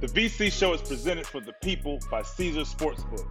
[0.00, 3.28] The VC show is presented for the people by Caesar Sportsbook,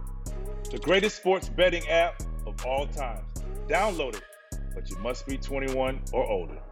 [0.70, 3.26] the greatest sports betting app of all times.
[3.66, 4.22] Download it,
[4.72, 6.62] but you must be 21 or older.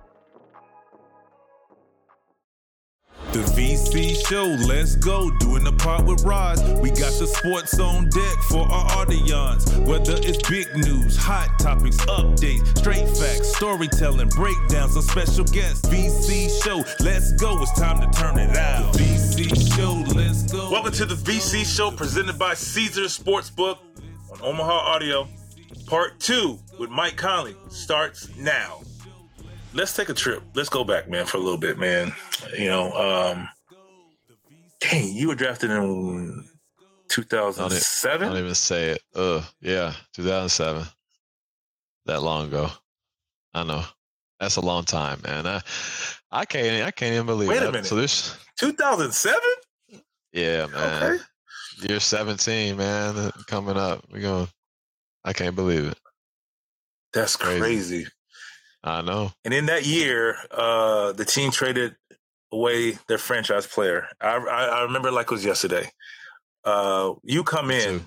[3.39, 5.31] The VC show, let's go.
[5.39, 6.61] Doing the part with Roz.
[6.81, 9.73] We got the sports on deck for our audience.
[9.77, 15.89] Whether it's big news, hot topics, updates, straight facts, storytelling, breakdowns, or special guests.
[15.89, 17.63] VC show, let's go.
[17.63, 18.93] It's time to turn it out.
[18.95, 20.69] The VC show, let's go.
[20.73, 23.79] Welcome to the VC show presented by Caesar Sportsbook
[24.33, 25.29] on Omaha Audio.
[25.87, 28.81] Part two with Mike Conley starts now
[29.79, 30.43] let's take a trip.
[30.55, 32.13] Let's go back, man, for a little bit, man.
[32.59, 33.49] You know, um,
[34.81, 36.45] dang, you were drafted in
[37.09, 38.21] 2007.
[38.21, 39.03] Don't, don't even say it.
[39.15, 40.85] Uh, yeah, 2007.
[42.07, 42.69] That long ago.
[43.55, 43.85] I know.
[44.41, 45.47] That's a long time, man.
[45.47, 45.61] I,
[46.31, 46.87] I can't.
[46.87, 47.49] I can't even believe.
[47.49, 47.53] It.
[47.53, 47.69] Wait that.
[47.69, 47.87] a minute.
[47.87, 48.37] So this.
[48.59, 49.41] 2007.
[50.33, 51.03] Yeah, man.
[51.03, 51.23] Okay.
[51.81, 53.31] You're 17, man.
[53.47, 54.49] Coming up, we going.
[55.25, 55.99] I can't believe it.
[57.13, 57.61] That's Crazy.
[57.61, 58.07] crazy.
[58.85, 59.33] I know.
[59.45, 61.97] And in that year, uh, the team traded
[62.53, 64.07] away their franchise player.
[64.21, 65.91] I, I, I remember like it was yesterday.
[66.65, 68.01] Uh, you come in.
[68.01, 68.05] too.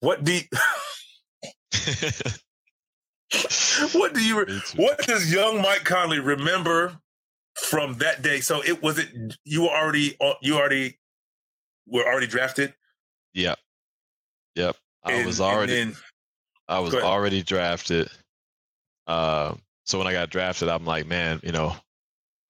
[0.00, 0.42] What do you,
[3.92, 6.96] what do you what does young Mike Conley remember
[7.54, 8.40] from that day?
[8.40, 9.08] So it was it
[9.44, 10.98] you were already you already
[11.86, 12.74] were already drafted.
[13.34, 13.58] Yep.
[14.54, 14.76] Yep.
[15.04, 15.72] I and- was already.
[15.74, 15.96] then-
[16.68, 18.10] I was already drafted.
[19.08, 21.74] Um, so when I got drafted, I'm like, man, you know,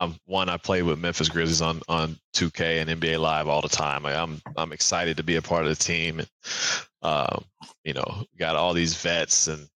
[0.00, 0.48] I'm one.
[0.48, 4.02] I play with Memphis Grizzlies on on 2K and NBA Live all the time.
[4.02, 6.28] Like, I'm I'm excited to be a part of the team, and
[7.02, 7.44] um,
[7.84, 9.66] you know, got all these vets and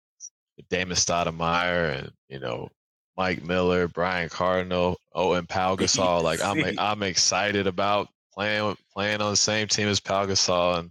[0.70, 2.69] Damon Stoudemire and you know
[3.16, 6.22] Mike Miller, Brian Cardinal, oh, and Pau Gasol.
[6.22, 10.91] Like I'm I'm excited about playing playing on the same team as Pau Gasol, and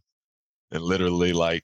[0.71, 1.63] and literally like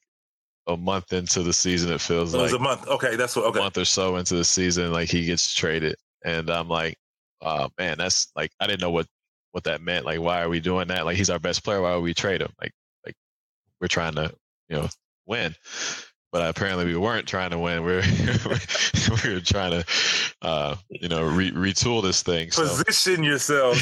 [0.67, 2.87] a month into the season, it feels it was like a month.
[2.87, 3.45] Okay, that's what.
[3.45, 3.59] Okay.
[3.59, 6.97] a month or so into the season, like he gets traded, and I'm like,
[7.41, 9.07] uh, man, that's like I didn't know what
[9.51, 10.05] what that meant.
[10.05, 11.05] Like, why are we doing that?
[11.05, 11.81] Like, he's our best player.
[11.81, 12.53] Why would we trade him?
[12.61, 12.71] Like,
[13.05, 13.15] like
[13.81, 14.33] we're trying to,
[14.69, 14.89] you know,
[15.25, 15.55] win.
[16.37, 17.83] But apparently, we weren't trying to win.
[17.83, 18.01] We We're
[19.23, 19.85] we were trying to,
[20.43, 22.51] uh, you know, re- retool this thing.
[22.51, 23.75] So position yourself,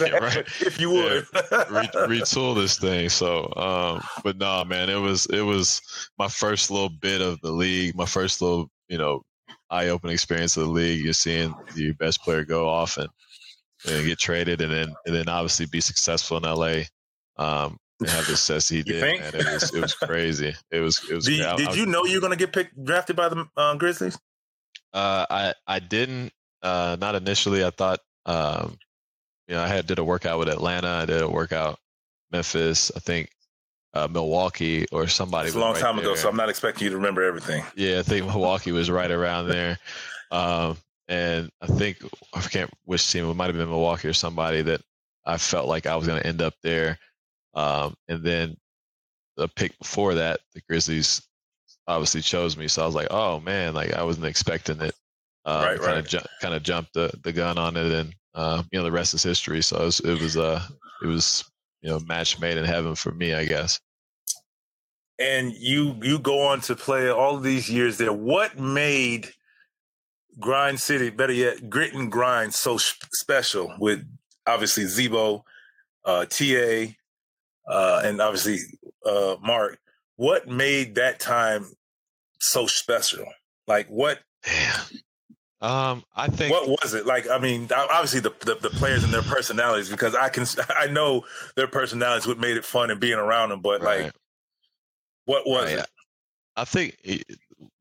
[0.00, 0.44] Yeah, right.
[0.60, 1.24] if you would.
[1.70, 3.10] re- retool this thing.
[3.10, 5.80] So, um, but no, man, it was it was
[6.18, 9.22] my first little bit of the league, my first little you know
[9.70, 11.04] eye opening experience of the league.
[11.04, 13.08] You're seeing your best player go off and,
[13.88, 16.80] and get traded, and then and then obviously be successful in LA.
[17.36, 17.76] Um,
[18.08, 19.20] have the success he did, think?
[19.22, 19.34] man.
[19.34, 20.54] It was it was crazy.
[20.70, 21.26] It was it was.
[21.26, 23.46] Did, I- did I- you know you were going to get picked drafted by the
[23.56, 24.18] uh, Grizzlies?
[24.92, 26.32] Uh, I I didn't.
[26.62, 27.64] Uh, not initially.
[27.64, 28.00] I thought.
[28.26, 28.76] Um,
[29.48, 30.88] you know, I had did a workout with Atlanta.
[30.88, 31.78] I did a workout
[32.30, 32.92] Memphis.
[32.94, 33.30] I think
[33.94, 35.48] uh, Milwaukee or somebody.
[35.48, 37.64] It's a long right time ago, so I'm not expecting you to remember everything.
[37.74, 39.78] Yeah, I think Milwaukee was right around there.
[40.30, 40.76] Um,
[41.08, 41.98] and I think
[42.34, 43.28] I can't which team.
[43.28, 44.80] It might have been Milwaukee or somebody that
[45.24, 46.98] I felt like I was going to end up there.
[47.54, 48.56] Um, and then
[49.36, 51.22] the pick before that, the Grizzlies
[51.86, 52.68] obviously chose me.
[52.68, 54.94] So I was like, oh man, like I wasn't expecting it.
[55.44, 55.98] Um, Right, kind right.
[55.98, 58.92] of ju- kind of jumped the, the gun on it, and uh, you know the
[58.92, 59.62] rest is history.
[59.62, 60.62] So it was it was uh
[61.02, 61.44] it was
[61.80, 63.80] you know match made in heaven for me, I guess.
[65.18, 68.12] and you you go on to play all these years there.
[68.12, 69.30] What made
[70.38, 73.74] Grind City, better yet, Grit and Grind, so sh- special?
[73.78, 74.06] With
[74.46, 75.44] obviously Z-Bo,
[76.04, 76.86] uh, Ta,
[77.70, 78.58] uh, and obviously
[79.06, 79.78] uh, Marc.
[80.16, 81.64] What made that time
[82.40, 83.24] so special?
[83.66, 84.18] Like what?
[84.46, 84.80] Yeah.
[85.62, 87.04] Um, I think What was it?
[87.06, 90.86] Like I mean, obviously the, the the players and their personalities, because I can I
[90.88, 91.24] know
[91.56, 93.60] their personalities what made it fun and being around them.
[93.60, 94.04] But Right.
[94.04, 94.12] like,
[95.26, 95.78] what was Right.
[95.80, 95.86] it?
[96.56, 97.24] I think it,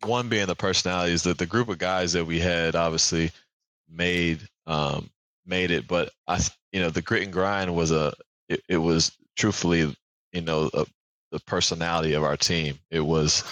[0.05, 3.31] one being the personalities that the group of guys that we had obviously
[3.89, 5.09] made um,
[5.45, 6.39] made it, but I
[6.71, 8.13] you know the grit and grind was a
[8.49, 9.95] it, it was truthfully
[10.33, 10.85] you know a,
[11.31, 12.77] the personality of our team.
[12.91, 13.43] It was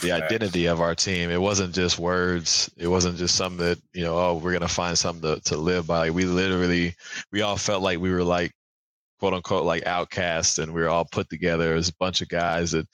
[0.00, 1.30] the identity of our team.
[1.30, 2.70] It wasn't just words.
[2.76, 4.18] It wasn't just something that you know.
[4.18, 5.98] Oh, we're gonna find something to, to live by.
[5.98, 6.94] Like, we literally,
[7.32, 8.52] we all felt like we were like,
[9.20, 12.72] quote unquote, like outcasts, and we were all put together as a bunch of guys
[12.72, 12.86] that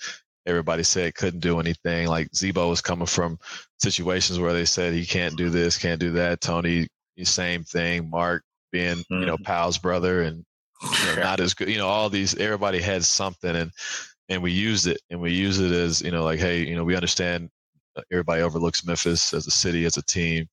[0.47, 2.09] everybody said couldn't do anything.
[2.09, 3.39] Like Z-Bo was coming from
[3.79, 6.41] situations where they said he can't do this, can't do that.
[6.41, 6.87] Tony,
[7.23, 8.11] same thing.
[8.11, 8.43] Marc
[8.73, 9.45] being you know mm-hmm.
[9.45, 10.45] Pau's brother and
[10.83, 11.69] you know, not as good.
[11.69, 13.71] You know, all these everybody had something, and
[14.29, 16.85] and we used it, and we use it as you know, like, hey, you know,
[16.85, 17.51] we understand
[17.97, 20.49] uh, everybody overlooks Memphis as a city, as a team,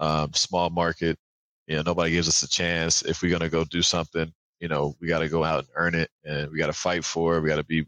[0.00, 1.18] um, small market.
[1.66, 3.02] You know, nobody gives us a chance.
[3.02, 5.94] If we're gonna go do something, you know, we got to go out and earn
[5.94, 7.42] it, and we got to fight for it.
[7.42, 7.86] We got to be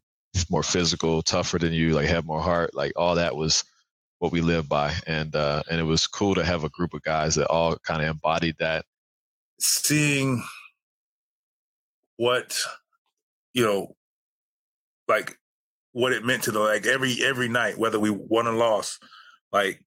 [0.50, 2.74] more physical, tougher than you, like have more heart.
[2.74, 3.64] Like all that was
[4.18, 7.02] what we lived by, and uh, and it was cool to have a group of
[7.02, 8.84] guys that all kind of embodied that.
[9.60, 10.44] Seeing
[12.18, 12.54] what
[13.54, 13.96] you know,
[15.08, 15.38] like
[15.92, 19.02] what it meant to the like every every night, whether we won or lost,
[19.50, 19.82] like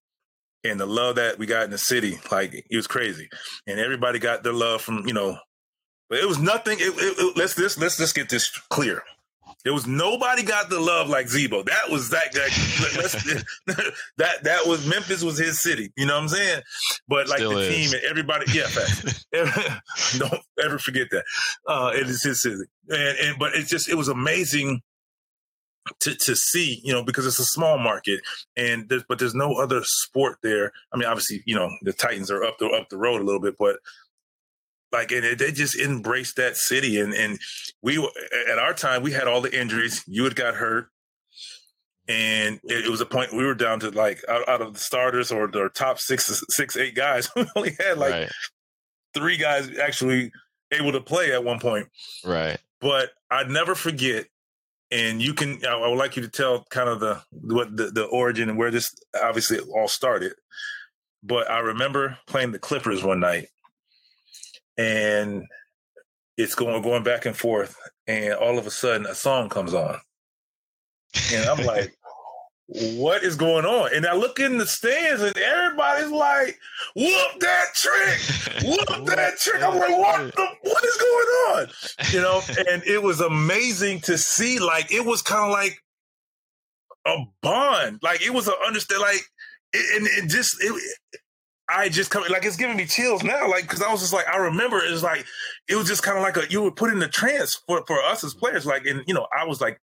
[0.64, 3.28] and the love that we got in the city, like it was crazy,
[3.66, 5.38] and everybody got their love from you know,
[6.08, 6.78] but it was nothing.
[6.80, 9.02] It, it, it, let's let's let's just get this clear.
[9.64, 11.62] There was nobody got the love like Z-Bo.
[11.62, 12.48] That was that guy.
[14.16, 15.92] that that was Memphis was his city.
[15.96, 16.62] You know what I'm saying?
[17.08, 17.90] But like Still the is.
[17.90, 18.68] team and everybody, yeah,
[20.18, 21.24] don't ever forget that.
[21.66, 22.56] Uh, it is his city,
[22.88, 24.80] and, and but it's just it was amazing
[26.00, 28.20] to to see, you know, because it's a small market,
[28.56, 30.72] and there's, but there's no other sport there.
[30.92, 33.40] I mean, obviously, you know, the Titans are up the up the road a little
[33.40, 33.76] bit, but
[34.92, 37.38] like and it, they just embraced that city, and and
[37.82, 37.98] we
[38.50, 40.04] at our time we had all the injuries.
[40.06, 40.88] You had got hurt,
[42.08, 44.80] and it, it was a point we were down to like out, out of the
[44.80, 48.32] starters or the top six six eight guys, we only had like right.
[49.14, 50.30] three guys actually
[50.70, 51.88] able to play at one point.
[52.24, 52.58] Right.
[52.80, 54.26] But I'd never forget
[54.92, 58.04] and you can I, would like you to tell kind of the what the, the
[58.04, 60.34] origin and where this obviously all started
[61.22, 63.48] but i remember playing the clippers one night
[64.76, 65.44] and
[66.36, 67.76] it's going going back and forth
[68.06, 69.98] and all of a sudden a song comes on
[71.32, 71.94] and i'm like
[72.96, 73.94] what is going on?
[73.94, 76.58] And I look in the stands and everybody's like,
[76.96, 79.62] whoop that trick, whoop that trick.
[79.62, 81.28] I'm like, what the, what is going
[81.58, 81.66] on?
[82.12, 82.40] You know,
[82.70, 85.78] and it was amazing to see, like, it was kind of like
[87.06, 87.98] a bond.
[88.02, 89.22] Like it was an understand, like,
[89.72, 90.72] it, and it just, it,
[91.74, 94.26] I just come like it's giving me chills now, like because I was just like
[94.28, 95.24] I remember it was like
[95.68, 98.02] it was just kind of like a you were put in the trance for for
[98.02, 99.80] us as players, like and you know I was like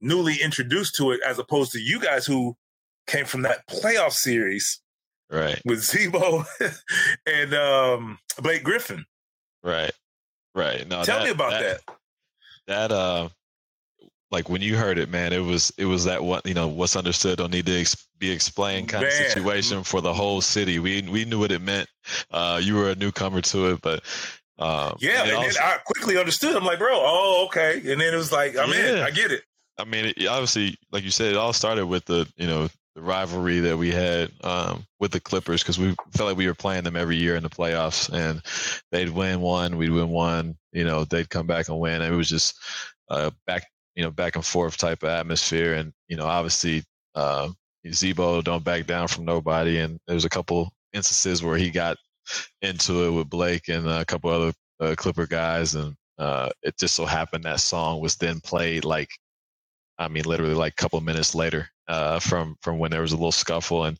[0.00, 2.56] newly introduced to it as opposed to you guys who
[3.06, 4.80] came from that playoff series
[5.30, 6.44] right with Z-Bo
[7.26, 9.04] and um, Blake Griffin.
[9.62, 9.92] Right.
[10.54, 10.86] Right.
[10.86, 11.96] No, tell that, me about that, that.
[12.66, 13.28] That uh
[14.30, 16.96] like when you heard it, man, it was it was that what you know what's
[16.96, 19.10] understood don't need to ex- be explained kind man.
[19.10, 20.78] of situation for the whole city.
[20.78, 21.88] We we knew what it meant.
[22.30, 24.02] Uh, you were a newcomer to it, but
[24.58, 26.56] um, yeah, and, and also, I quickly understood.
[26.56, 28.96] I'm like, bro, oh okay, and then it was like, I'm yeah.
[28.96, 29.42] in, I get it.
[29.78, 33.02] I mean, it, obviously, like you said, it all started with the you know the
[33.02, 36.84] rivalry that we had um, with the Clippers because we felt like we were playing
[36.84, 38.40] them every year in the playoffs, and
[38.92, 40.56] they'd win one, we'd win one.
[40.72, 42.02] You know, they'd come back and win.
[42.02, 42.56] And it was just
[43.08, 45.74] uh, back, you know, back and forth type of atmosphere.
[45.74, 47.50] And you know, obviously, uh,
[47.90, 49.78] Z-Bo don't back down from nobody.
[49.78, 51.96] And there was a couple instances where he got
[52.62, 56.94] into it with Blake and a couple other uh, Clipper guys, and uh, it just
[56.94, 59.10] so happened that song was then played like
[59.98, 63.16] I mean, literally like a couple minutes later uh, from from when there was a
[63.16, 63.98] little scuffle, and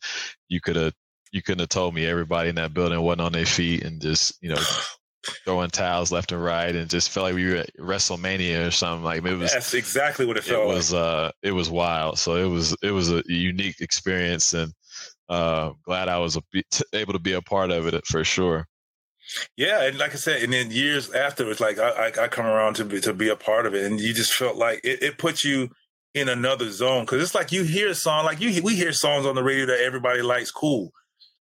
[0.48, 0.92] you could have
[1.32, 4.40] you couldn't have told me everybody in that building wasn't on their feet and just
[4.42, 4.60] you know
[5.44, 9.04] throwing towels left and right, and just felt like we were at WrestleMania or something.
[9.04, 9.52] Like it was.
[9.52, 10.70] That's exactly what it felt.
[10.70, 11.02] It was like.
[11.02, 12.18] uh, it was wild.
[12.18, 14.72] So it was it was a unique experience, and
[15.28, 16.38] uh, glad I was
[16.92, 18.66] able to be a part of it for sure.
[19.56, 22.74] Yeah, and like I said, and then years afterwards, like I, I, I come around
[22.76, 25.18] to be to be a part of it, and you just felt like it, it
[25.18, 25.70] put you
[26.14, 29.26] in another zone because it's like you hear a song like you we hear songs
[29.26, 30.92] on the radio that everybody likes cool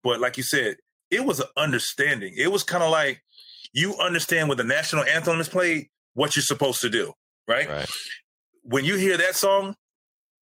[0.03, 0.75] but like you said
[1.09, 3.21] it was an understanding it was kind of like
[3.73, 7.13] you understand when the national anthem is played what you're supposed to do
[7.47, 7.89] right, right.
[8.63, 9.75] when you hear that song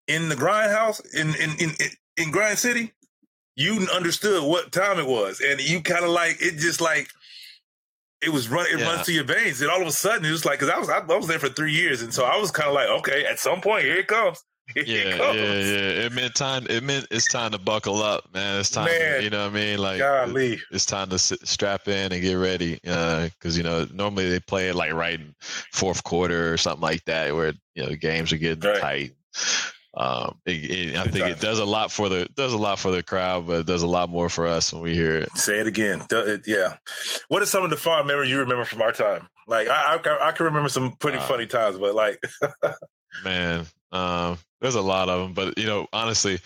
[0.08, 1.72] in the grindhouse in in in,
[2.18, 2.92] in grind city
[3.56, 5.42] you understood what time it was.
[5.42, 7.10] And you kind of like it just like
[8.22, 8.86] it was run it yeah.
[8.86, 9.62] runs through your veins.
[9.62, 11.40] And all of a sudden it was like because I was I, I, was there
[11.40, 12.02] for three years.
[12.02, 14.44] And so I was kind of like okay at some point here it comes
[14.76, 18.70] yeah yeah yeah it meant time it meant it's time to buckle up man it's
[18.70, 20.60] time man, to, you know what I mean like golly.
[20.72, 24.40] it's time to sit, strap in and get ready because uh, you know normally they
[24.40, 25.36] play it like right in
[25.72, 28.82] fourth quarter or something like that where you know games are getting right.
[28.82, 29.12] tight
[29.98, 32.92] um, it, it, I think it does a lot for the does a lot for
[32.92, 35.32] the crowd, but it does a lot more for us when we hear it.
[35.38, 36.04] Say it again.
[36.46, 36.76] Yeah.
[37.30, 39.30] What are some of the fond memories you remember from our time?
[39.48, 42.22] Like I, I, I can remember some pretty uh, funny times, but like,
[43.24, 45.34] man, um, there's a lot of them.
[45.34, 46.40] But you know, honestly,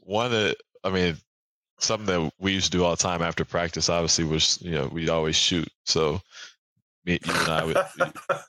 [0.00, 1.16] one that I mean,
[1.78, 4.86] something that we used to do all the time after practice, obviously, was you know
[4.86, 5.68] we'd always shoot.
[5.84, 6.20] So
[7.04, 7.76] me, you and I, would,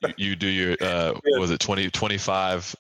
[0.02, 2.76] you, you, do your uh, was it 20, 25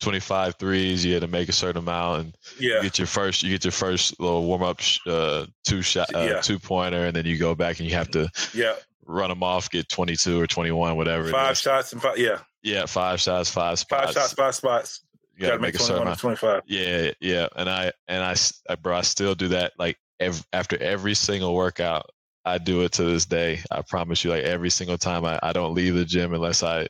[0.00, 2.76] 25 threes you had to make a certain amount and yeah.
[2.76, 6.20] you get your first you get your first little warm up uh, two shot uh,
[6.20, 6.40] yeah.
[6.40, 8.74] two pointer and then you go back and you have to yeah
[9.06, 11.28] run them off, get 22 or 21, whatever.
[11.28, 12.18] Five shots and five.
[12.18, 12.38] Yeah.
[12.62, 14.06] Yeah, five shots, five spots.
[14.06, 15.00] Five shots, five spots.
[15.36, 16.18] You got to make, make a certain 21 amount.
[16.18, 16.62] 25.
[16.66, 18.34] Yeah, yeah, and I and I,
[18.72, 19.72] uh, bro, I still do that.
[19.78, 22.10] Like ev after every single workout,
[22.44, 23.60] I do it to this day.
[23.70, 26.88] I promise you, like every single time, I, I don't leave the gym unless I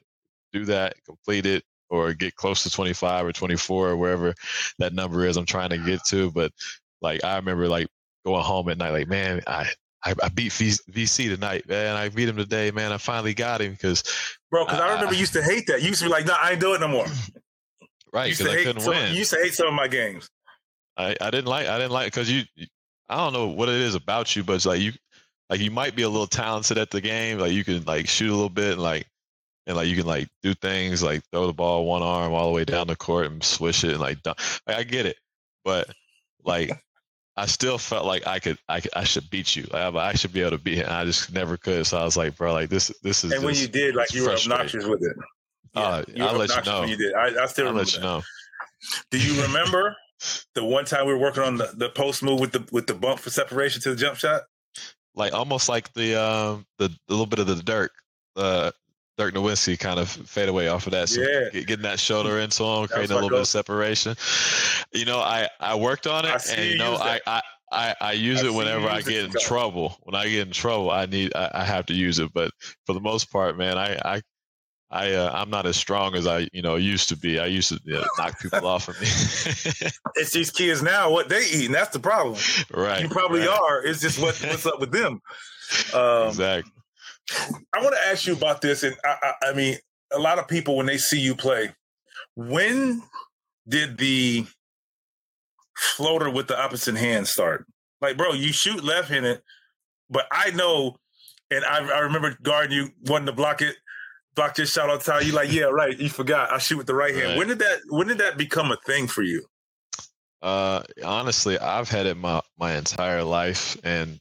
[0.52, 4.34] do that, complete it, or get close to 25 or 24 or wherever
[4.78, 6.30] that number is I'm trying to get to.
[6.30, 6.52] But
[7.02, 7.88] like I remember, like
[8.24, 9.66] going home at night, like man, I.
[10.06, 11.96] I, I beat VC tonight, man.
[11.96, 12.92] I beat him today, man.
[12.92, 14.04] I finally got him because,
[14.52, 15.82] Bro, because I Uh, remember you used to hate that.
[15.82, 17.06] You used to be like, no, I ain't doing it no more.
[18.12, 19.12] right, because I couldn't some, win.
[19.12, 20.30] You used to hate some of my games.
[20.96, 22.44] I, I didn't like I didn't like because you
[23.08, 24.92] I don't know what it is about you, but it's like you
[25.50, 27.38] like you might be a little talented at the game.
[27.38, 29.06] Like you can like shoot a little bit and like
[29.66, 32.54] and like you can like do things like throw the ball one arm all the
[32.54, 34.38] way down the court and swish it and like, dunk.
[34.68, 35.16] like I get it,
[35.64, 35.90] but
[36.44, 36.70] like
[37.36, 39.66] I still felt like I could I I should beat you.
[39.72, 40.86] I, I should be able to beat him.
[40.88, 41.86] I just never could.
[41.86, 44.24] So I was like, bro, like this this is And when you did, like you
[44.24, 45.16] were obnoxious with it.
[45.74, 46.84] Uh, you I'll let you know.
[46.84, 47.14] You did.
[47.14, 48.06] I, I still I'll remember let you that.
[48.06, 48.22] know.
[49.10, 49.96] Do you remember
[50.54, 52.94] the one time we were working on the, the post move with the with the
[52.94, 54.42] bump for separation to the jump shot?
[55.16, 57.92] like almost like the um the, the little bit of the Dirk,
[58.36, 58.70] uh,
[59.18, 61.08] Dirk Nowitzki kind of fade away off of that.
[61.08, 61.48] So Yeah.
[61.60, 64.14] getting that shoulder into him, creating a little bit of separation.
[64.92, 67.20] You know, I I worked on it, I and you know, I.
[67.26, 67.42] I
[67.72, 69.98] I I use it whenever I get in trouble.
[70.04, 72.32] When I get in trouble, I need I, I have to use it.
[72.32, 72.52] But
[72.86, 74.22] for the most part, man, I I.
[74.88, 77.40] I uh, I'm not as strong as I you know used to be.
[77.40, 79.08] I used to you know, knock people off of me.
[80.14, 81.72] It's these kids now, what they eating.
[81.72, 82.38] that's the problem.
[82.72, 83.02] right.
[83.02, 83.48] You probably right.
[83.48, 83.84] are.
[83.84, 85.20] It's just what, what's up with them.
[85.92, 86.70] Um, exactly.
[87.30, 89.76] I want to ask you about this, and I, I, I mean,
[90.12, 91.70] a lot of people when they see you play,
[92.36, 93.02] when
[93.68, 94.46] did the
[95.76, 97.66] floater with the opposite hand start?
[98.00, 99.42] Like, bro, you shoot left-handed,
[100.08, 100.96] but I know,
[101.50, 103.76] and I, I remember guarding you wanting to block it,
[104.34, 105.26] block your shot all the time.
[105.26, 105.98] You like, yeah, right.
[105.98, 106.52] You forgot.
[106.52, 107.30] I shoot with the right hand.
[107.30, 107.38] Right.
[107.38, 107.80] When did that?
[107.88, 109.44] When did that become a thing for you?
[110.42, 114.20] Uh, honestly, I've had it my my entire life, and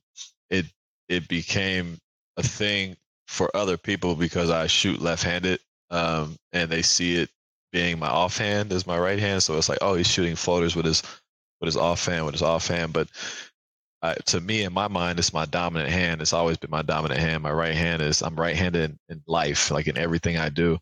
[0.50, 0.66] it
[1.10, 2.00] it became
[2.38, 2.96] a thing
[3.28, 7.30] for other people because I shoot left-handed, um, and they see it
[7.72, 9.44] being my offhand as my right hand.
[9.44, 11.02] So it's like, oh, he's shooting floaters with his
[11.62, 12.94] with his offhand, with his offhand.
[12.94, 13.10] But
[14.02, 16.22] uh, to me, in my mind, it's my dominant hand.
[16.22, 17.42] It's always been my dominant hand.
[17.44, 20.78] My right hand is I'm right-handed in, in life, like in everything I do.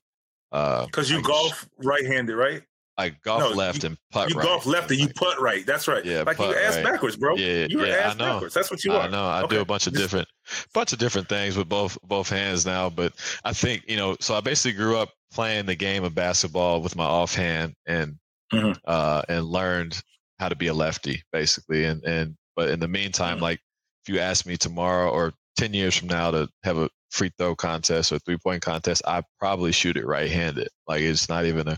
[0.51, 2.63] Uh, Because you I- golf right-handed, right?
[2.95, 4.45] I golf No, left and putt You right.
[4.45, 5.65] golf left and you putt right.
[5.65, 6.05] That's right.
[6.05, 6.86] Yeah, like you ass right.
[6.86, 7.36] backwards, bro.
[7.36, 8.33] Yeah, you yeah, I know.
[8.33, 8.53] backwards.
[8.53, 9.03] That's what you want.
[9.03, 9.10] I are.
[9.12, 9.25] know.
[9.25, 9.55] I Okay.
[9.55, 10.27] do a bunch of different,
[10.74, 12.89] bunch of different things with both both hands now.
[12.89, 14.15] But I think you know.
[14.19, 18.17] So I basically grew up playing the game of basketball with my offhand, and
[18.53, 18.77] Mhm.
[18.86, 20.01] uh, and learned
[20.39, 21.86] how to be a lefty, basically.
[21.86, 23.41] And and but in the meantime, Mhm.
[23.41, 23.60] like
[24.05, 27.55] if you ask me tomorrow or ten years from now to have a free throw
[27.55, 30.69] contest or three point contest, I probably shoot it right handed.
[30.88, 31.77] Like it's not even a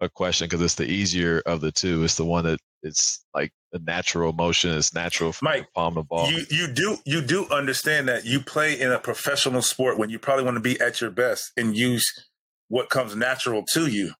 [0.00, 2.04] a question because it's the easier of the two.
[2.04, 4.76] It's the one that it's like the natural motion.
[4.76, 6.30] It's natural for Mike, palm the ball.
[6.30, 10.18] You you do you do understand that you play in a professional sport when you
[10.18, 12.04] probably want to be at your best and use
[12.68, 14.12] what comes natural to you,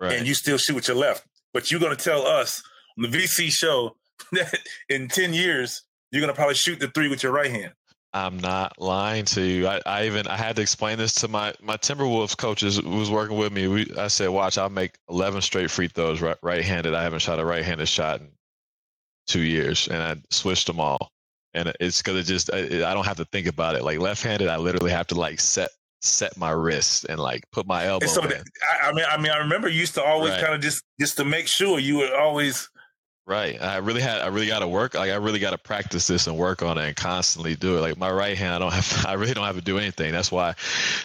[0.00, 0.12] right.
[0.14, 1.26] and you still shoot with your left.
[1.52, 2.62] But you're going to tell us
[2.98, 3.96] on the VC show
[4.32, 4.58] that
[4.88, 7.72] in ten years you're going to probably shoot the three with your right hand.
[8.14, 9.68] I'm not lying to you.
[9.68, 13.10] I, I even I had to explain this to my my Timberwolves coaches who was
[13.10, 13.68] working with me.
[13.68, 16.94] We, I said, "Watch, I'll make 11 straight free throws right, right-handed.
[16.94, 18.28] I haven't shot a right-handed shot in
[19.26, 21.12] two years, and I switched them all.
[21.54, 23.84] And it's because it just I, I don't have to think about it.
[23.84, 27.86] Like left-handed, I literally have to like set set my wrist and like put my
[27.86, 28.44] elbow so that,
[28.82, 30.42] I, I mean, I mean, I remember you used to always Right.
[30.42, 32.68] kind of just just to make sure you would always.
[33.28, 33.60] Right.
[33.60, 36.26] I really had I really got to work like I really got to practice this
[36.26, 37.82] and work on it and constantly do it.
[37.82, 40.12] Like my right hand I don't have I really don't have to do anything.
[40.12, 40.54] That's why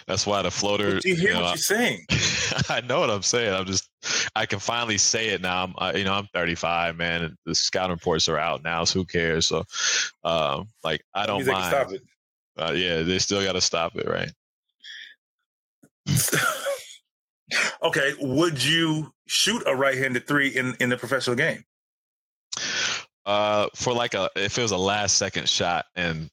[0.08, 2.06] that's why the floater Do you hear you know, what you're saying?
[2.70, 3.54] I know what I'm saying.
[3.54, 3.90] I'm just
[4.38, 5.66] I can finally say it now.
[5.66, 9.00] I'm I, you know I'm 35 man and the scouting reports are out now so
[9.00, 9.48] who cares?
[9.48, 9.66] So
[10.24, 11.66] um like I don't can mind.
[11.66, 12.04] stop it.
[12.58, 14.32] Uh, yeah, they still got to stop it, right?
[17.84, 21.66] okay, would you shoot a right-handed three in in the professional game?
[23.26, 26.30] Uh, for like a if it was a last second shot and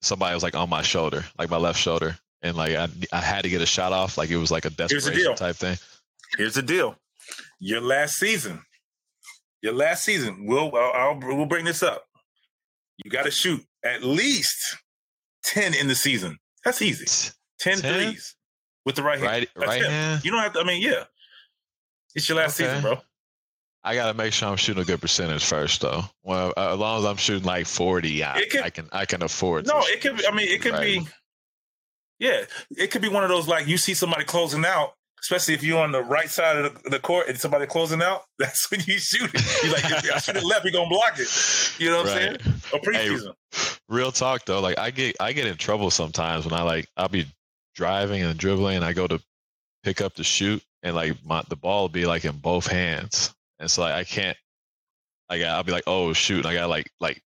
[0.00, 3.42] somebody was like on my shoulder, like my left shoulder, and like I I had
[3.42, 5.34] to get a shot off, like it was like a desperation deal.
[5.34, 5.76] type thing.
[6.38, 6.96] Here's the deal:
[7.60, 8.62] your last season,
[9.60, 10.46] your last season.
[10.46, 12.04] We'll I'll, I'll we'll bring this up.
[13.04, 14.76] You got to shoot at least
[15.44, 16.38] ten in the season.
[16.64, 17.04] That's easy.
[17.60, 17.92] 10 10?
[17.92, 18.34] threes
[18.84, 19.30] with the right hand.
[19.30, 20.24] Right, right hand.
[20.24, 20.60] You don't have to.
[20.60, 21.04] I mean, yeah,
[22.14, 22.68] it's your last Okay.
[22.68, 22.98] season, bro.
[23.84, 26.02] I gotta make sure I'm shooting a good percentage first, though.
[26.22, 29.22] Well, uh, as long as I'm shooting like 40, I, can- I can I can
[29.22, 29.66] afford.
[29.66, 30.16] No, it could.
[30.18, 31.00] be I mean, it could Right.
[31.00, 31.08] be.
[32.18, 32.44] Yeah,
[32.76, 35.82] it could be one of those like you see somebody closing out, especially if you're
[35.82, 38.22] on the right side of the, the court and somebody closing out.
[38.38, 39.62] That's when you shoot it.
[39.64, 41.74] You're like, if I should it left, you're gonna block it.
[41.80, 42.40] You know what right.
[42.40, 42.60] I'm saying?
[42.72, 43.32] Or preseason.
[43.50, 46.88] Hey, real talk though, like I get I get in trouble sometimes when I like
[46.96, 47.26] I'll be
[47.74, 49.20] driving and dribbling and I go to
[49.82, 53.34] pick up the shoot and like my the ball will be like in both hands.
[53.62, 54.36] And so like I can't
[55.30, 57.22] like I'll be like, oh shoot, and I gotta like like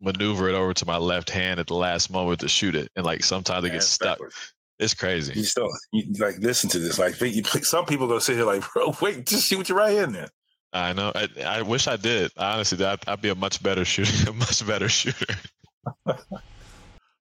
[0.00, 2.90] maneuver it over to my left hand at the last moment to shoot it.
[2.94, 4.18] And like sometimes yeah, it gets stuck.
[4.18, 4.52] Backwards.
[4.78, 5.32] It's crazy.
[5.34, 6.98] You still you, like listen to this.
[6.98, 9.96] Like you, some people gonna sit here like, bro, wait, just shoot with your right
[9.96, 10.28] hand then.
[10.72, 11.12] I know.
[11.14, 12.30] I, I wish I did.
[12.36, 14.30] Honestly, I'd, I'd be a much better shooter.
[14.30, 15.34] A much better shooter.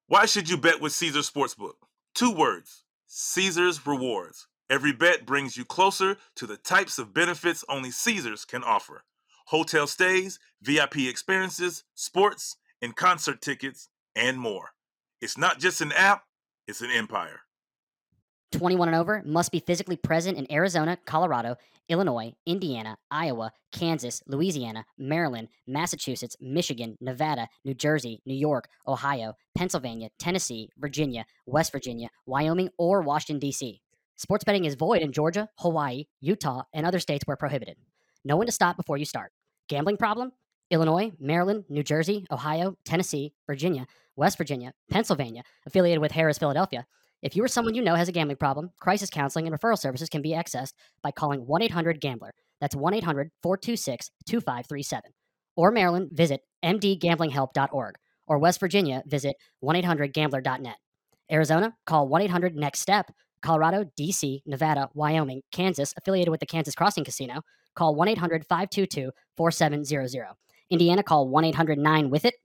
[0.08, 1.75] Why should you bet with Caesar Sportsbook?
[2.13, 4.49] Two words: Caesar's Rewards.
[4.70, 9.04] Every bet brings you closer to the types of benefits only Caesars can offer:
[9.48, 14.74] hotel stays, VIP experiences, sports, and concert tickets, and more.
[15.22, 16.26] It's not just an app;
[16.68, 17.42] it's an empire.
[18.52, 21.56] 21 and over must be physically present in Arizona, Colorado,
[21.88, 30.10] Illinois, Indiana, Iowa, Kansas, Louisiana, Maryland, Massachusetts, Michigan, Nevada, New Jersey, New York, Ohio, Pennsylvania,
[30.20, 33.82] Tennessee, Virginia, West Virginia, Wyoming, or Washington, D.C.
[34.20, 37.78] Sports betting is void in Georgia, Hawaii, Utah, and other states where prohibited.
[38.26, 39.32] Know when to stop before you start.
[39.70, 40.34] Gambling problem?
[40.70, 46.86] Illinois, Maryland, New Jersey, Ohio, Tennessee, Virginia, West Virginia, Pennsylvania, affiliated with Harris, Philadelphia,
[47.22, 50.10] if you or someone you know has a gambling problem, crisis counseling and referral services
[50.10, 52.34] can be accessed by calling 1 800 Gambler.
[52.60, 55.12] That's 1 800 426 2537.
[55.56, 57.96] Or Maryland, visit mdgamblinghelp.org.
[58.28, 60.76] Or West Virginia, visit 1 800 gambler.net.
[61.32, 63.12] Arizona, call 1 800 NEXT STEP.
[63.41, 67.41] Colorado, DC, Nevada, Wyoming, Kansas, affiliated with the Kansas Crossing Casino,
[67.75, 70.27] call 1 800 522 4700.
[70.69, 72.36] Indiana, call 1 800 9 with it.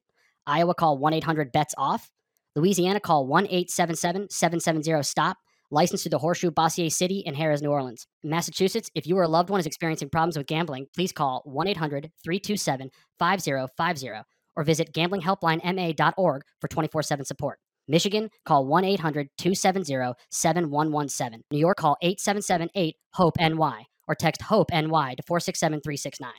[0.46, 2.10] Iowa, call 1 800 bets off.
[2.56, 5.36] Louisiana, call 1 877 770 STOP.
[5.70, 8.06] Licensed to the Horseshoe Bossier City and Harrah's New Orleans.
[8.22, 11.66] Massachusetts, if you or a loved one is experiencing problems with gambling, please call 1
[11.66, 14.24] 800 327 5050
[14.56, 17.58] or visit gamblinghelplinema.org for 24 7 support.
[17.86, 21.42] Michigan, call 1 800 270 7117.
[21.50, 26.32] New York, call 877 8 HOPE NY or text HOPE NY to 467 369.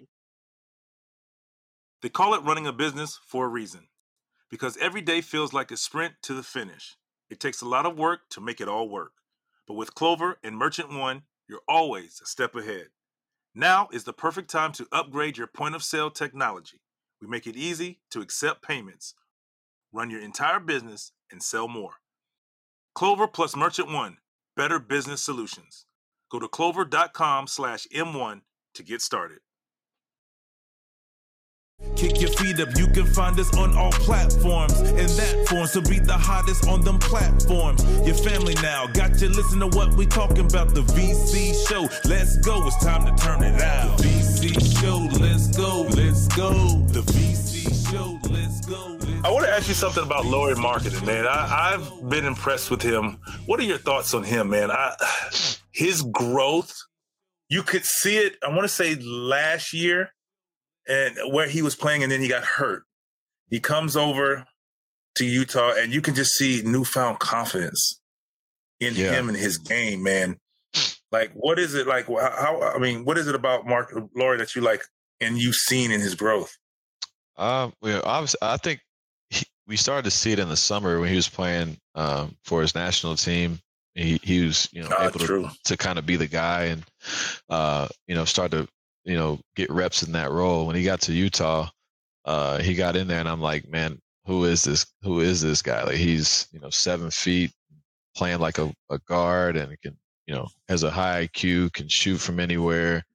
[2.01, 3.87] They call it running a business for a reason
[4.49, 6.97] because every day feels like a sprint to the finish.
[7.29, 9.13] It takes a lot of work to make it all work.
[9.67, 12.87] But with Clover and Merchant One, you're always a step ahead.
[13.55, 16.81] Now is the perfect time to upgrade your point of sale technology.
[17.21, 19.15] We make it easy to accept payments,
[19.95, 21.93] run your entire business, and sell more.
[22.93, 24.17] Clover plus Merchant One,
[24.55, 25.85] better business solutions.
[26.29, 28.41] Go to clover.com slash M1
[28.75, 29.39] to get started.
[31.95, 34.79] Kick your feet up, you can find us on all platforms.
[34.79, 37.83] And that forms to be the hottest on them platforms.
[38.05, 40.73] Your family now got you listen to what we talking about.
[40.73, 41.87] The VC show.
[42.07, 43.97] Let's go, it's time to turn it out.
[43.97, 46.51] The VC show, let's go, let's go.
[46.87, 48.94] The VC show, let's go.
[49.25, 51.25] I want to ask you something about Lauri Markkanen, man.
[51.25, 53.17] I, have been impressed with him.
[53.47, 54.69] What are your thoughts on him, man?
[54.69, 54.95] I,
[55.71, 56.71] his growth,
[57.49, 58.35] you could see it.
[58.43, 60.11] I want to say last year
[60.87, 62.83] and where he was playing, and then he got hurt.
[63.49, 64.45] He comes over
[65.15, 67.99] to Utah, and you can just see newfound confidence
[68.79, 69.11] in yeah.
[69.11, 70.37] him and his game, man.
[71.11, 72.05] Like, what is it like?
[72.05, 74.83] How, I mean, what is it about Mark Lauri that you like
[75.19, 76.55] and you've seen in his growth?
[77.37, 78.81] Um, well, obviously, I think
[79.67, 82.75] we started to see it in the summer when he was playing um, for his
[82.75, 83.59] national team.
[83.93, 86.83] He he was you know ah, able to, to kind of be the guy and
[87.49, 88.67] uh, you know start to
[89.05, 90.65] you know, get reps in that role.
[90.65, 91.69] When he got to Utah,
[92.25, 94.85] uh, he got in there, and I'm like, man, who is this?
[95.03, 95.83] Who is this guy?
[95.83, 97.51] Like he's you know seven feet,
[98.17, 102.17] playing like a, a guard, and can you know has a high IQ, can shoot
[102.17, 103.05] from anywhere.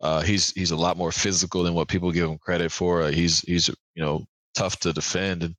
[0.00, 3.02] Uh, he's he's a lot more physical than what people give him credit for.
[3.02, 5.54] Uh, he's he's you know tough to defend, and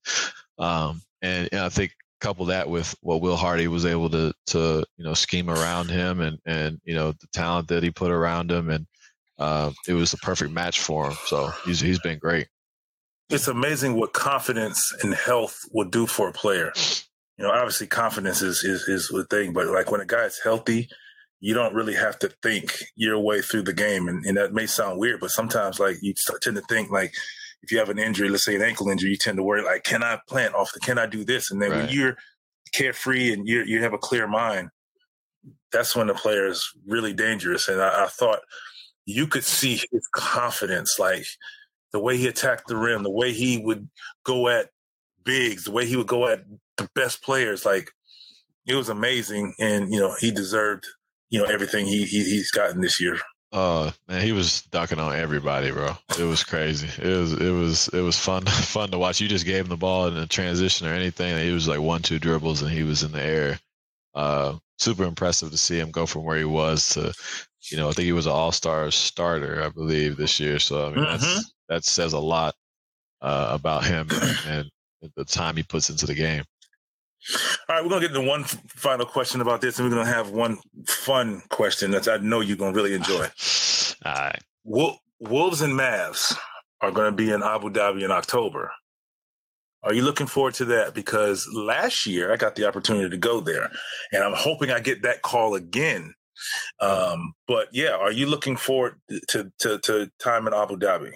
[0.58, 4.84] um, and, and I think couple that with what Will Hardy was able to to
[4.98, 8.52] you know scheme around him, and and you know the talent that he put around
[8.52, 8.88] him, and
[9.38, 11.18] uh, it was the perfect match for him.
[11.26, 12.48] So he's he's been great.
[13.30, 16.72] It's amazing what confidence and health will do for a player.
[17.38, 20.40] You know, obviously confidence is is is the thing, but like when a guy is
[20.44, 20.90] healthy,
[21.40, 24.66] you don't really have to think your way through the game, and, and that may
[24.66, 27.14] sound weird, but sometimes like you tend to think like
[27.68, 29.84] if you have an injury, let's say an ankle injury, you tend to worry like,
[29.84, 31.52] can I plant off the, can I do this?
[31.52, 31.80] And then right.
[31.82, 32.18] when you're
[32.74, 34.70] carefree and you you have a clear mind,
[35.74, 37.68] that's when the player is really dangerous.
[37.68, 38.40] And I, I thought
[39.06, 41.26] you could see his confidence, like
[41.92, 43.90] the way he attacked the rim, the way he would
[44.24, 44.70] go at
[45.26, 46.46] bigs, the way he would go at
[46.78, 47.66] the best players.
[47.66, 47.92] Like
[48.66, 50.86] it was amazing, and you know he deserved
[51.30, 53.20] you know everything he, he he's gotten this year.
[53.54, 55.92] Oh man, he was dunking on everybody, bro.
[56.20, 56.90] It was crazy.
[57.02, 59.22] It was it was it was fun fun to watch.
[59.22, 61.80] You just gave him the ball in a transition or anything, and he was like
[61.80, 63.60] one two dribbles, and he was in the air.
[64.14, 67.14] Uh, super impressive to see him go from where he was to,
[67.72, 70.60] you know, I think he was an All Star starter, I believe, this year.
[70.60, 71.10] So I mean, Mhm.
[71.20, 72.56] that's that says a lot
[73.22, 74.10] uh, about him
[74.46, 74.70] and
[75.16, 76.44] the time he puts into the game.
[77.70, 80.32] All right, we're gonna get to one final question about this, and we're gonna have
[80.32, 83.28] one fun question that I know you're gonna really enjoy.
[84.06, 84.42] All right.
[84.64, 86.36] Wol- Wolves and Mavs
[86.82, 88.72] are going to be in Abu Dhabi in October.
[89.84, 90.94] Are you looking forward to that?
[90.94, 93.72] Because last year I got the opportunity to go there,
[94.12, 96.14] and I'm hoping I get that call again.
[96.80, 101.14] Um, but yeah, are you looking forward to to, to time in Abu Dhabi?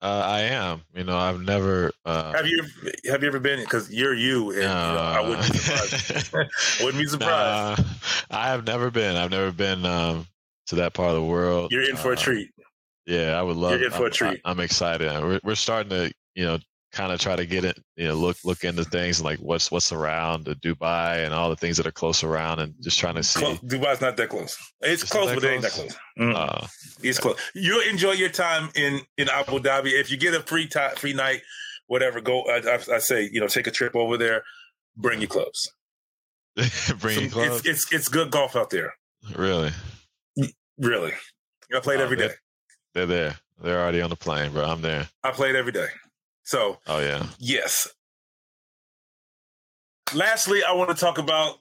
[0.00, 0.82] Uh, I am.
[0.94, 1.90] You know, I've never.
[2.04, 2.62] Uh, Have you
[3.10, 3.58] have you ever been?
[3.60, 6.34] Because you're you, and you know, I wouldn't be surprised.
[6.34, 6.44] I
[6.84, 7.82] wouldn't be surprised.
[7.82, 7.88] Nah,
[8.30, 9.16] I have never been.
[9.16, 10.26] I've never been um,
[10.68, 11.72] to that part of the world.
[11.72, 12.50] You're in for a Uh, treat.
[13.06, 13.72] Yeah, I would love.
[13.72, 14.40] You're in for a I'm, treat.
[14.44, 15.10] I, am excited.
[15.22, 16.58] We're, we're starting to, you know,
[16.92, 19.92] kind of try to get it, you know, look look into things like what's what's
[19.92, 23.22] around the Dubai and all the things that are close around, and just trying to
[23.22, 23.40] see.
[23.40, 24.56] Close, Dubai's not that close.
[24.80, 25.96] It's It's close, but that it ain't that close?
[26.16, 26.34] close.
[26.34, 26.34] Mm.
[26.62, 26.66] Uh,
[27.02, 27.38] It's close.
[27.54, 31.12] You'll enjoy your time in in Abu Dhabi if you get a free time, free
[31.12, 31.42] night,
[31.86, 32.20] whatever.
[32.20, 32.42] Go.
[32.42, 34.42] I, I, I say you know take a trip over there.
[34.96, 35.70] Bring your clubs.
[36.56, 37.56] bring Some- your clubs.
[37.58, 38.94] It's, it's it's good golf out there.
[39.36, 39.70] really,
[40.78, 41.12] Really,
[41.74, 42.34] I played Oh, every they're- day.
[42.94, 43.36] they're there.
[43.60, 44.64] They're already on the plane, bro.
[44.64, 45.08] I'm there.
[45.24, 45.88] I played every day.
[46.48, 47.26] So Oh yeah.
[47.38, 47.88] yes.
[50.14, 51.56] Lastly, I want to talk about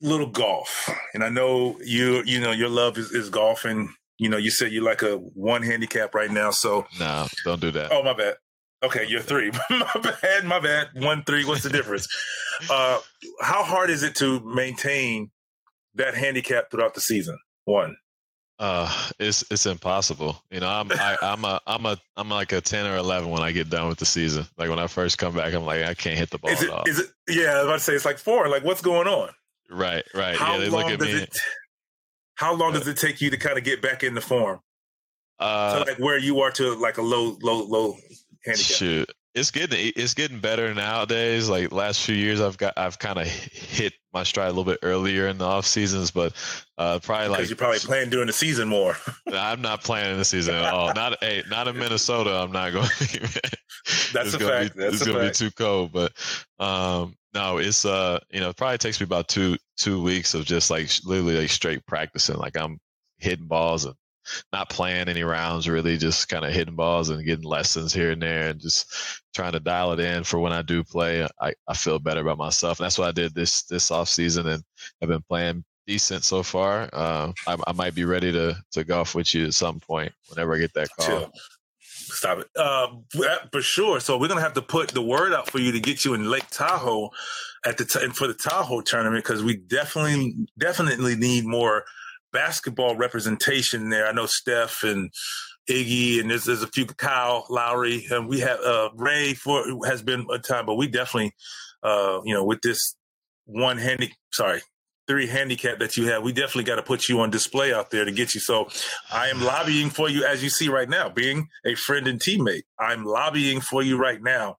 [0.00, 4.30] little golf, and I know you you know your love is, is golf, and you
[4.30, 6.50] know you said you like a one handicap right now.
[6.50, 7.92] So No, don't do that.
[7.92, 8.36] Oh, my bad.
[8.82, 9.50] Okay, you're three.
[9.70, 10.44] my bad.
[10.44, 10.88] My bad.
[10.94, 11.44] One, three.
[11.44, 12.08] What's the difference?
[12.70, 13.00] uh,
[13.42, 15.30] how hard is it to maintain
[15.94, 17.36] that handicap throughout the season?
[17.66, 17.96] One.
[18.58, 20.42] Uh, it's it's impossible.
[20.50, 23.42] You know, I'm I, I'm a I'm a I'm like a ten or eleven when
[23.42, 24.46] I get done with the season.
[24.56, 26.70] Like when I first come back, I'm like I can't hit the ball Is it?
[26.86, 27.06] Is it?
[27.28, 28.48] Yeah, I was about to say it's like four.
[28.48, 29.30] Like, what's going on?
[29.70, 30.36] right, right.
[30.36, 31.20] How yeah, they long look at does me.
[31.22, 31.38] it?
[32.36, 34.60] How long does it take you to kind of get back into form?
[35.38, 37.96] uh, to like where you are to like a low, low, low
[38.44, 38.76] handicap.
[38.76, 41.48] Shoot, it's getting it's getting better nowadays.
[41.48, 44.78] Like last few years, I've got I've kind of hit my stride a little bit
[44.82, 46.32] earlier in the off seasons, but
[46.78, 48.96] uh, probably Because like you're probably playing during the season more.
[49.32, 50.92] I'm not playing in the season at all.
[50.94, 52.30] Not hey, not in Minnesota.
[52.30, 52.88] I'm not going.
[54.12, 54.74] That's it's a fact.
[54.74, 56.12] Be, That's it's gonna be too cold, but
[56.58, 60.46] um, no, it's uh, you know, it probably takes me about two two weeks of
[60.46, 62.36] just like literally like straight practicing.
[62.36, 62.80] Like I'm
[63.18, 63.94] hitting balls and
[64.52, 68.22] not playing any rounds, really, just kind of hitting balls and getting lessons here and
[68.22, 71.26] there, and just trying to dial it in for when I do play.
[71.40, 74.46] I, I feel better about myself, and that's what I did this this off season,
[74.46, 74.62] and
[75.02, 76.88] I've been playing decent so far.
[76.92, 80.54] Uh, I, I might be ready to to golf with you at some point whenever
[80.54, 81.06] I get that call.
[81.06, 81.32] Chill.
[81.80, 82.48] Stop it.
[82.54, 82.88] Uh,
[83.50, 84.00] for sure.
[84.00, 86.30] So we're gonna have to put the word out for you to get you in
[86.30, 87.10] Lake Tahoe
[87.64, 91.84] at the t- for the Tahoe tournament because we definitely definitely need more
[92.36, 94.06] basketball representation there.
[94.06, 95.10] I know Steph and
[95.70, 100.02] Iggy and there's there's a few Kyle Lowry and we have uh, Ray for has
[100.02, 101.32] been a time, but we definitely
[101.82, 102.94] uh, you know with this
[103.46, 104.60] one handy sorry
[105.06, 108.04] three handicap that you have, we definitely got to put you on display out there
[108.04, 108.40] to get you.
[108.40, 108.68] So
[109.12, 112.62] I am lobbying for you, as you see right now, being a friend and teammate.
[112.78, 114.56] I'm lobbying for you right now,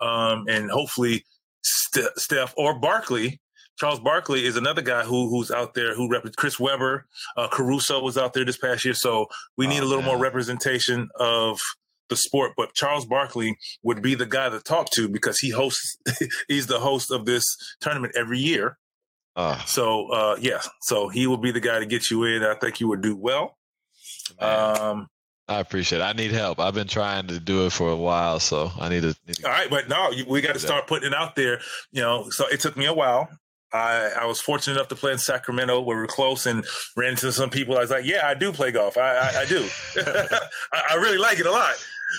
[0.00, 1.24] um, and hopefully,
[1.62, 3.40] St- Steph or Barkley.
[3.78, 7.06] Charles Barkley is another guy who who's out there who represents Chris Webber.
[7.36, 10.18] Uh, Caruso was out there this past year, so we need Oh, a little more
[10.18, 11.60] representation of
[12.08, 12.52] the sport.
[12.56, 15.98] But Charles Barkley would be the guy to talk to because he hosts.
[16.48, 17.44] he's the host of this
[17.80, 18.78] tournament every year.
[19.38, 22.42] Oh, So uh, yeah, so he will be the guy to get you in.
[22.42, 23.58] I think you would do well.
[24.40, 24.80] man.
[24.80, 25.08] Um,
[25.48, 26.04] I appreciate it.
[26.04, 26.58] I need help.
[26.58, 29.14] I've been trying to do it for a while, so I need to.
[29.26, 31.60] Need to all right, but no, you- we got to start putting it out there.
[31.92, 33.28] You know, so it took me a while.
[33.72, 36.64] I, I was fortunate enough to play in Sacramento where we were close and
[36.96, 37.76] ran into some people.
[37.76, 38.96] I was like, yeah, I do play golf.
[38.96, 39.68] I, I, I do.
[40.72, 41.74] I, I really like it a lot.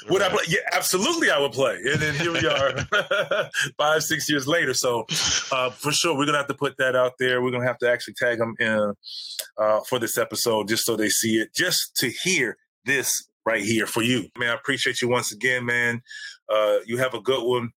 [0.10, 0.44] Would I play?
[0.48, 1.80] Yeah, absolutely, I would play.
[1.86, 2.78] And then here we are,
[3.78, 4.74] five, six years later.
[4.74, 5.06] So,
[5.52, 7.42] uh, for sure, we're gonna have to put that out there.
[7.42, 8.94] We're gonna have to actually tag them in
[9.58, 13.88] uh, for this episode, just so they see it, just to hear this right here
[13.88, 14.50] for you, man.
[14.50, 16.02] I appreciate you once again, man.
[16.50, 17.72] Uh, you have a good one.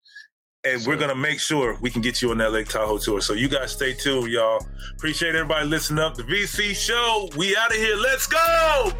[0.62, 3.22] And we're gonna make sure we can get you on that Lake Tahoe tour.
[3.22, 4.66] So you guys stay tuned, y'all.
[4.92, 6.16] Appreciate everybody listening up.
[6.16, 7.30] The VC show.
[7.34, 7.96] We out of here.
[7.96, 8.92] Let's go.